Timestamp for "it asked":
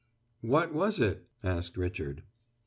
0.99-1.77